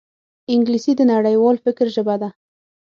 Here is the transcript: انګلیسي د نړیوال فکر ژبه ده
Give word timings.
انګلیسي 0.53 0.91
د 0.97 1.01
نړیوال 1.13 1.55
فکر 1.65 1.85
ژبه 1.95 2.15
ده 2.21 2.29